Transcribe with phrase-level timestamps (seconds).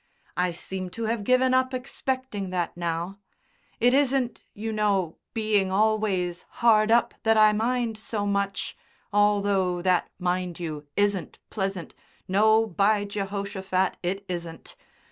[0.35, 3.19] I seem to have given up expecting that now.
[3.79, 8.75] It isn't, you know, being always hard up that I mind so much,
[9.13, 11.93] although that, mind you, isn't pleasant,
[12.27, 14.75] no, by Jehoshaphat, it isn't.